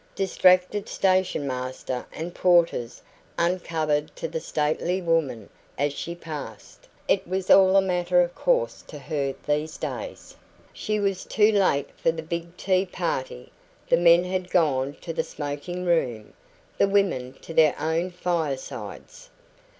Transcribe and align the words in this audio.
Distracted 0.15 0.89
stationmaster 0.89 2.07
and 2.11 2.33
porters 2.33 3.03
uncovered 3.37 4.15
to 4.15 4.27
the 4.27 4.39
stately 4.39 4.99
woman 4.99 5.47
as 5.77 5.93
she 5.93 6.15
passed. 6.15 6.87
It 7.07 7.27
was 7.27 7.51
all 7.51 7.75
a 7.75 7.83
matter 7.83 8.19
of 8.21 8.33
course 8.33 8.81
to 8.87 8.97
her 8.97 9.35
these 9.45 9.77
days. 9.77 10.35
She 10.73 10.99
was 10.99 11.23
too 11.23 11.51
late 11.51 11.91
for 11.95 12.11
the 12.11 12.23
big 12.23 12.57
tea 12.57 12.87
party; 12.87 13.51
the 13.87 13.97
men 13.97 14.23
had 14.23 14.49
gone 14.49 14.93
to 15.01 15.13
the 15.13 15.23
smoking 15.23 15.85
room, 15.85 16.33
the 16.79 16.87
women 16.87 17.33
to 17.43 17.53
their 17.53 17.79
own 17.79 18.09
firesides. 18.09 19.29